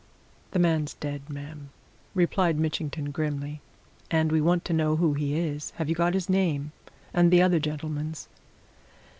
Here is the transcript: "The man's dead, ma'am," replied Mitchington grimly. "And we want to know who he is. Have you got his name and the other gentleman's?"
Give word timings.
"The 0.49 0.57
man's 0.57 0.95
dead, 0.95 1.29
ma'am," 1.29 1.69
replied 2.15 2.57
Mitchington 2.57 3.11
grimly. 3.11 3.61
"And 4.09 4.31
we 4.31 4.41
want 4.41 4.65
to 4.65 4.73
know 4.73 4.95
who 4.95 5.13
he 5.13 5.37
is. 5.37 5.69
Have 5.75 5.89
you 5.89 5.93
got 5.95 6.15
his 6.15 6.27
name 6.27 6.71
and 7.13 7.29
the 7.29 7.43
other 7.43 7.59
gentleman's?" 7.59 8.27